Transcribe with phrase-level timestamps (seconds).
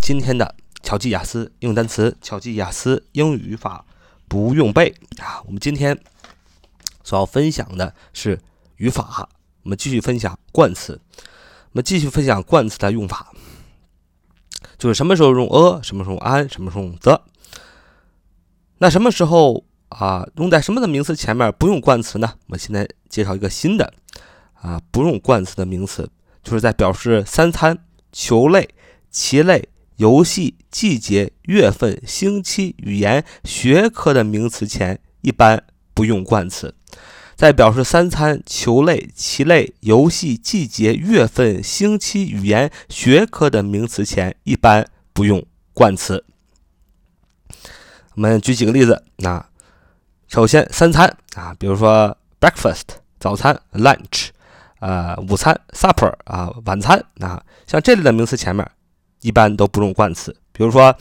[0.00, 3.84] 今天的巧记雅思英语单词、巧记雅思英语语法
[4.28, 5.42] 不用背啊！
[5.46, 5.98] 我们今天
[7.02, 8.40] 所要分享的是
[8.76, 9.28] 语法，
[9.62, 13.32] 我们继续分享冠词，我们继续分享冠词的用法，
[14.78, 17.22] 就是什么时候用 a，什么时候 an，什么时候用 the。
[18.78, 22.34] 那什么时候啊用在什么的名词前面不用冠词呢？
[22.46, 23.92] 我们现在介绍一个新的
[24.54, 26.10] 啊不用冠词的名词，
[26.42, 27.78] 就是在表示三餐、
[28.12, 28.68] 球类。
[29.14, 35.62] 棋类、游戏、季节、月份、星期、语言、学科的名词前一般
[35.94, 36.74] 不用冠词，
[37.36, 46.24] 在表示三餐、球类、棋类、游戏、季节、月份、星期、语言、学科的名词前一般不用冠词。
[48.16, 49.46] 我们举几个例子，那
[50.26, 52.82] 首先三餐啊，比如说 breakfast
[53.20, 54.30] 早餐，lunch
[54.80, 58.68] 啊午餐，supper 啊晚餐啊，像这类的名词前面。
[59.24, 60.94] 一般都不用冠词，比如说，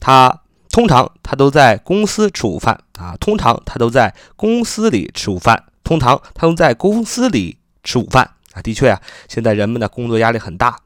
[0.00, 0.40] 他
[0.72, 8.60] 通常他都在公司吃午饭啊，通常他都在公司里吃午饭，通常他都在公司里吃午饭啊。
[8.60, 10.76] 的确啊，现在人们的工作压力很大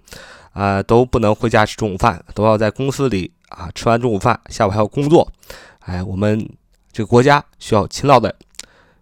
[0.53, 5.33] 啊，都不能回家吃中午饭，都要在公司里啊吃完中午饭，下午还要工作。
[5.81, 6.47] 哎，我们
[6.93, 8.35] 这个国家需要勤劳的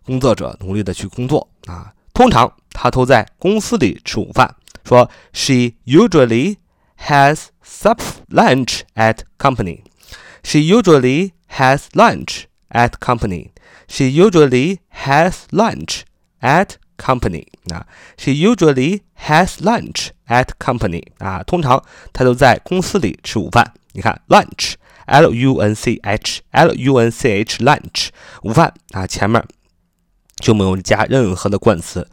[0.05, 1.93] 工作者努力的去工作啊。
[2.15, 4.55] 通常他都在公司里吃午饭，
[4.85, 6.57] 说 She usually
[6.99, 9.84] has sup lunch at company.
[10.44, 13.52] She usually has lunch at company.
[13.88, 16.04] She usually has lunch
[16.42, 17.48] at company.
[17.72, 17.86] 啊，
[18.18, 21.04] She usually has lunch at company.
[21.18, 21.84] 啊，通常
[22.14, 23.74] 她都在公司里吃午饭。
[23.94, 28.10] 你看，lunch，l u n c h，l u n c h，lunch，
[28.44, 29.44] 午饭啊，前面
[30.38, 32.08] 就没有加任何的冠词。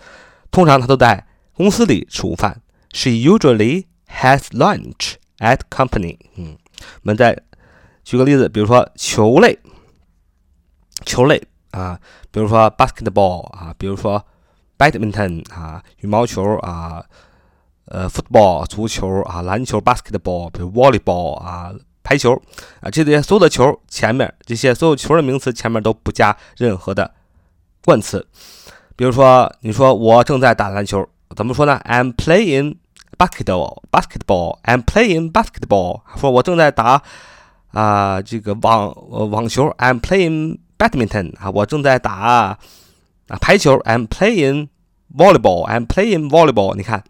[0.51, 2.63] 通常她都在公司里吃午饭。
[2.93, 7.40] She usually has lunch At company，嗯，我们再
[8.04, 9.60] 举个例子，比如说球类，
[11.06, 11.40] 球类
[11.70, 12.00] 啊，
[12.32, 14.26] 比如说 basketball 啊，比如说
[14.80, 17.06] badminton 啊，羽毛球啊，
[17.86, 21.72] 呃，football 足球啊，篮球 basketball，比如 volleyball 啊，
[22.02, 22.34] 排球
[22.82, 27.14] 啊，这些所有的球前面这些所有球的名词前面都不加任何的
[27.86, 28.28] 冠词，
[28.96, 32.78] 比如说你说我正在打篮球，怎么说呢？I'm playing。
[33.19, 37.03] basketball basketball I'm playing basketball 说我正在打
[37.73, 42.59] 啊这个网呃网球 I'm playing badminton 啊我正在打啊
[43.41, 44.69] 排球 I'm playing
[45.15, 47.03] volleyball I'm playing volleyball 你看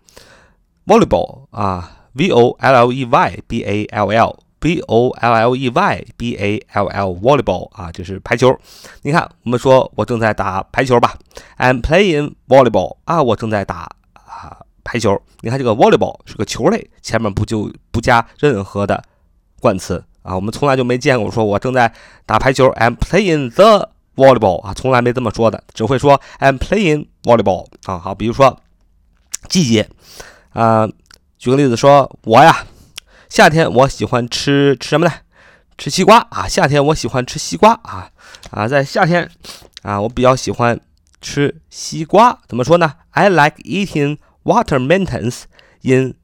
[0.86, 5.32] volleyball 啊 V O L L E Y B A L L V O L
[5.32, 8.54] L E Y B A L L volleyball 啊这是排球
[9.02, 11.16] 你看我们说我正在打排球吧
[11.58, 19.03] I'm playing volleyball 啊我正在打啊 排球，你看这个 volleyball 是个球类，前面不就不加任何的
[19.59, 20.33] 冠词啊？
[20.33, 21.93] 我们从来就没见过说我正在
[22.25, 27.97] 打排球，I'm playing the volleyball 啊，从来没这么说的，只会说 I'm playing volleyball 啊。
[27.97, 28.61] 好，比如说
[29.49, 29.89] 季节
[30.53, 30.87] 啊，
[31.37, 32.65] 举个例子说，我呀，
[33.27, 35.13] 夏天我喜欢吃吃什么呢？
[35.77, 38.09] 吃西瓜啊，夏天我喜欢吃西瓜啊
[38.51, 39.29] 啊，在夏天
[39.83, 40.79] 啊，我比较喜欢
[41.19, 45.43] 吃西瓜，怎么说呢？I like eating Watermelons
[45.81, 46.15] in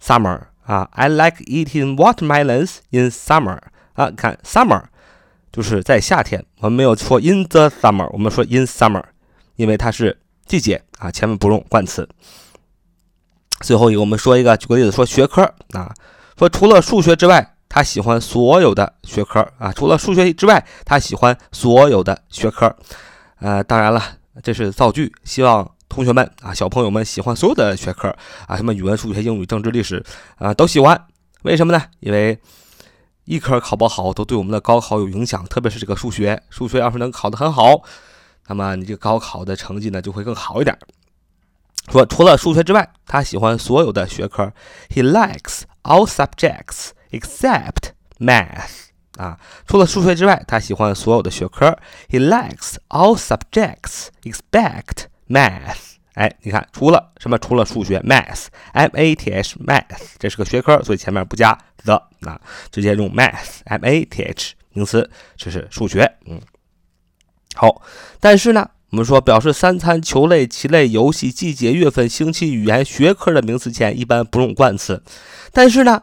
[0.00, 3.58] summer 啊，I like eating watermelons in summer
[3.94, 4.84] 啊，看 summer
[5.50, 9.02] 就是在夏天，我们没有说 in the summer，我们说 in summer，
[9.56, 12.08] 因为它是季节啊，前面不用冠词。
[13.60, 15.42] 最后一个，我们说一个，举个例子，说学科
[15.72, 15.92] 啊，
[16.38, 22.76] 说除了数学之外，他喜欢所有的学科啊，除了数学之外，他喜欢所有的学科。
[23.40, 24.00] 呃，当然了，
[24.44, 25.73] 这是造句，希望。
[25.94, 28.08] 同学们啊，小朋友们喜欢所有的学科
[28.48, 30.04] 啊，什么语文、数学、英语、政治、历史
[30.38, 31.06] 啊，都喜欢。
[31.42, 31.84] 为什么呢？
[32.00, 32.36] 因为
[33.26, 35.44] 一科考不好，都对我们的高考有影响。
[35.44, 37.80] 特别是这个数学，数学要是能考得很好，
[38.48, 40.76] 那么你这个高考的成绩呢就会更好一点。
[41.92, 44.52] 说除了数学之外，他喜欢所有的学科。
[44.88, 48.88] He likes all subjects except math.
[49.16, 49.38] 啊，
[49.68, 51.78] 除了数学之外，他喜欢所有的学科。
[52.08, 57.38] He likes all subjects except Math，哎，你看，除了什么？
[57.38, 62.40] 除了数学，Math，M A T H，Math，这是个学科，所以前面不加 the，啊，
[62.70, 66.18] 直接用 Math，M A T H，名词，这是数学。
[66.26, 66.40] 嗯，
[67.54, 67.82] 好，
[68.20, 75.02] 但是呢，我们说表示三餐、球类、棋类、游戏、季节、月份、星期、语言、学科的名词前一般不用冠词，
[75.52, 76.02] 但是呢，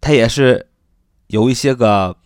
[0.00, 0.68] 它也是
[1.28, 2.16] 有一些个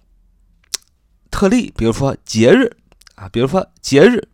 [1.31, 2.77] 特例，比如说节日
[3.15, 4.29] 啊，比如说节日。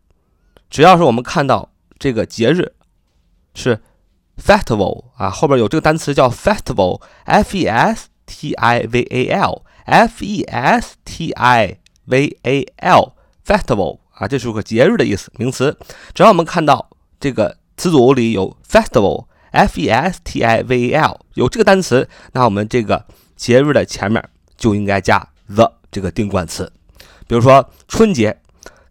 [0.75, 2.73] 只要是我们看到这个节日
[3.55, 3.81] 是
[4.37, 12.37] festival 啊，后边有这个单词叫 festival，f e s t i v a l，f e s t i v
[12.43, 15.79] a l，festival 啊，这是个节日的意思，名词。
[16.13, 23.07] 只要我们看到这个词组里有 festival，f e s t i v a l，有这个单词，那我们这个
[23.37, 26.73] 节日的前面就应该加 the 这个定冠词。
[27.29, 28.41] 比如说春节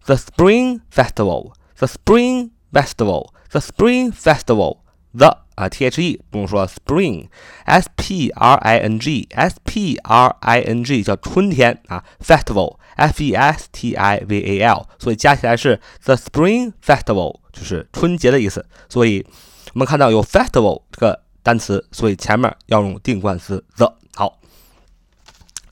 [0.06, 8.78] ，the Spring festival The Spring Festival，the Spring Festival，the 啊，t h e 不用说，spring，s p r i
[8.80, 15.80] n g，s p r i n g 叫春天啊，festival，f e s t i v a l，所以加起来是
[16.04, 18.66] the Spring Festival，就是春节的意思。
[18.90, 19.24] 所以
[19.74, 23.94] 我们看到有 festival 这个单词，所以前面要用定冠词 the。
[24.16, 24.40] 好，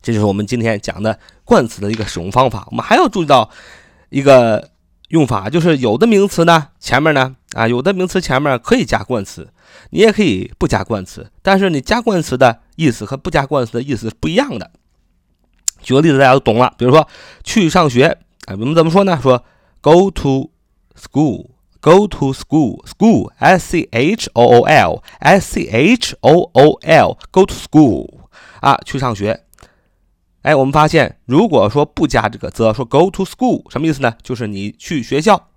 [0.02, 2.68] 这就是我们今天讲的冠词的一个使用方法。
[2.70, 3.50] 我们还要注意到
[4.10, 4.70] 一个
[5.12, 9.48] 用法，就是有的名词呢，前面呢，啊，有的名词前面可以加冠词。
[9.92, 14.72] 你也可以不加冠词，但是你加冠词的意思和不加冠词的意思是不一样的。
[15.82, 16.74] 举个例子，大家都懂了。
[16.78, 17.08] 比如说
[17.44, 19.20] 去上学，哎，我们怎么说呢？
[19.22, 19.44] 说
[19.82, 20.52] go to
[20.96, 28.08] school，go to school，school，s c h o o l，s c h o o l，go to school，
[28.62, 29.44] 啊，去上学。
[30.42, 34.14] 哎，我们发现，如果说不加这个 the，，说 go to school，什么意思呢？
[34.22, 35.48] 就是你去学校。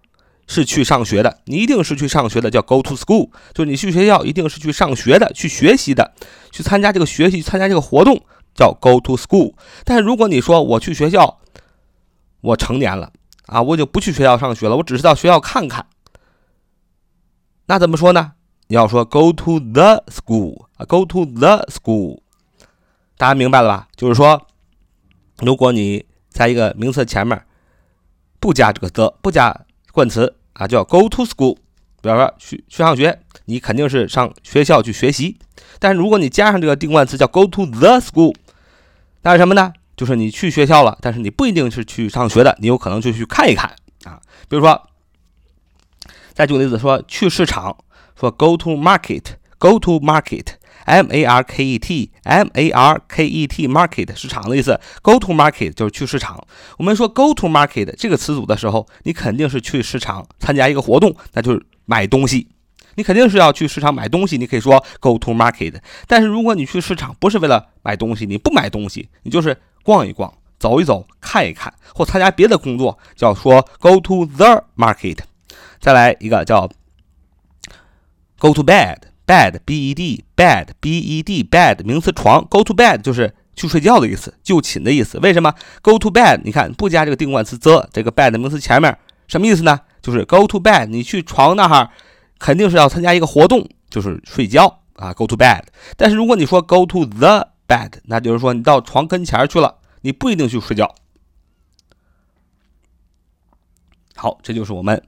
[0.47, 6.13] 是去上学的，你一定是去上学的，叫 go to school，就是你去学校一定是去上学的，去学习的，
[6.53, 8.23] 去参加这个学习，参加这个活动，
[8.55, 9.55] 叫 go to school。
[9.87, 11.39] 但是如果你说我去学校，
[12.43, 13.11] 我成年了
[13.47, 15.87] 啊，我就不去学校上学了，我只是到学校看看，
[17.65, 18.33] 那怎么说呢？
[18.67, 22.19] 你要说 go to the school 啊，go to the school，
[23.17, 23.89] 大家明白了吧？
[23.97, 24.47] 就是说，
[25.39, 27.45] 如果你在一个名词前面
[28.41, 29.65] 不加这个 the，不加。
[29.93, 31.55] 冠词啊，叫 go to school，
[32.03, 35.39] 比方说去去上学，你肯定是上学校去学习。
[35.79, 38.35] 但是如果你加上这个定冠词叫 go to the school，
[39.23, 39.73] 那是什么呢？
[39.97, 44.21] 就是你去学校了，但是你不一定是去上学的，你有可能就去看一看啊。
[44.49, 44.89] 比如说，
[46.33, 47.77] 再举个例子，说去市场，
[48.19, 50.55] 说 go to market，go to market。
[50.85, 55.73] M A R K E T M A R K E T market 市场的意思，Go to market
[55.73, 56.47] 就是去市场。
[56.79, 62.49] 我们说 Go to market 这个词组的时候，你肯定是去市场参加一个活动，那就是买东西。
[62.97, 65.75] 你肯定是要去市场买东西，你可以说 Go to market。
[66.07, 75.19] 但是如果你去市场不是为了买东西，你不买东西，你就是逛一逛、走一走、看一看，或参加别的工作，叫说 Go to the market。
[75.81, 76.71] 再来一个叫
[78.39, 78.99] Go to bed。
[79.27, 85.19] Bed b e d bed b e d bed 名词床 go to bed 就是去睡觉的意思，就寝的意思。
[85.19, 86.41] 为什么 go to bed？
[86.45, 88.99] 你看不加这个定冠词 the，这个 bed 名词前面
[89.29, 89.81] 什么意思呢？
[90.03, 91.91] 就是 go to bed，你去床那哈
[92.39, 95.15] 肯定是要参加一个活动，就是睡觉啊。
[95.15, 95.63] go to bed。
[95.97, 100.95] 但是如果你说 go to the bed，那就是说你到床跟前去了，你不一定去睡觉。
[104.17, 105.03] 好，这就是我们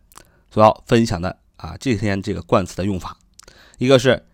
[0.51, 3.17] 所要分享的啊，这天这个冠词的用法。
[3.79, 4.25] 一个是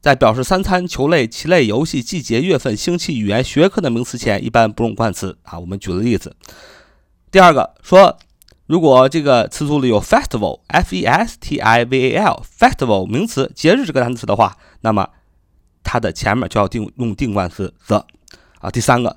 [0.00, 5.58] 在表示三餐、球类、棋类、游戏、季节、月份、星期、语言、学科的名词前，一般不用冠词啊。
[5.58, 6.34] 我们举个例子。
[7.30, 8.18] 第二个说，
[8.66, 15.08] 如果这个词组里有 festival，f e s t i v a l，festival 名词节日这个单词的话，那么
[15.84, 18.04] 它的前面就要定用定冠词 the
[18.58, 18.70] 啊。
[18.70, 19.16] 第三个，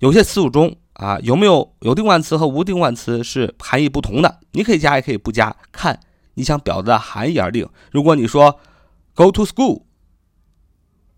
[0.00, 5.98] 有些词组中啊有没有有定冠词和无定冠词是含义不同的，你可以加也可以不加，看。
[6.40, 7.68] 你想表达的含义而定。
[7.92, 8.58] 如果你说
[9.14, 9.82] go to school，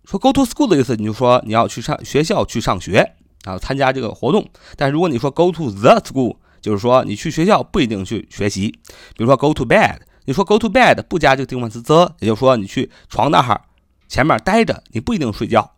[0.05, 3.15] 说 go to school 的意思，你就说你要去上学校去上学
[3.45, 4.51] 啊，参加这个活动。
[4.77, 8.69] 但如果你说 go to the school，就是说你去学校不一定去学习。
[9.17, 13.67] 比如说 go to bed，你说 go to bed 不加这个定冠词 the，也就是说你去床那哈
[14.09, 15.77] 前面待着，你不一定睡觉。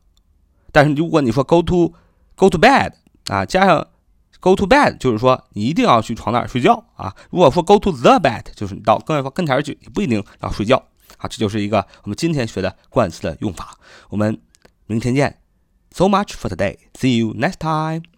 [0.72, 1.92] 但是如果你说 go to
[2.34, 2.92] go to bed
[3.26, 3.86] 啊，加上
[4.44, 7.16] Go to bed 就是说你一定要去床那儿睡觉啊。
[7.30, 10.76] 如果说 go to the bed 就是你到跟跟前去，你不一定要睡觉
[11.16, 11.26] 啊。
[11.26, 13.78] 这就是一个我们今天学的冠词的用法。
[14.10, 14.38] 我们
[14.84, 15.38] 明天见。
[15.92, 16.76] So much for today.
[16.92, 18.13] See you next time.